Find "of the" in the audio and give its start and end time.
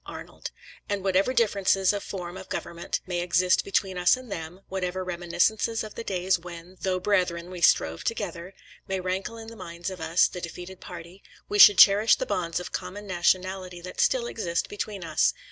5.83-6.03